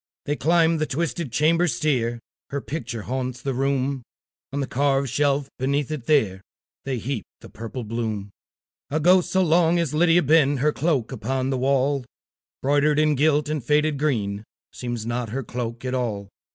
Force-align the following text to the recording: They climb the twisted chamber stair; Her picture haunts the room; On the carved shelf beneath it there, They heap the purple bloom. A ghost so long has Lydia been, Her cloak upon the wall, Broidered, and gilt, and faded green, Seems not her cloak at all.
They 0.25 0.35
climb 0.35 0.77
the 0.79 0.87
twisted 0.87 1.31
chamber 1.31 1.67
stair; 1.67 2.17
Her 2.49 2.59
picture 2.59 3.03
haunts 3.03 3.39
the 3.39 3.53
room; 3.53 4.01
On 4.51 4.59
the 4.59 4.65
carved 4.65 5.09
shelf 5.11 5.47
beneath 5.59 5.91
it 5.91 6.07
there, 6.07 6.41
They 6.85 6.97
heap 6.97 7.23
the 7.41 7.49
purple 7.51 7.83
bloom. 7.83 8.31
A 8.89 8.99
ghost 8.99 9.29
so 9.31 9.43
long 9.43 9.77
has 9.77 9.93
Lydia 9.93 10.23
been, 10.23 10.57
Her 10.57 10.73
cloak 10.73 11.11
upon 11.11 11.51
the 11.51 11.57
wall, 11.59 12.03
Broidered, 12.63 12.97
and 12.97 13.15
gilt, 13.15 13.47
and 13.47 13.63
faded 13.63 13.99
green, 13.99 14.43
Seems 14.73 15.05
not 15.05 15.29
her 15.29 15.43
cloak 15.43 15.85
at 15.85 15.93
all. 15.93 16.29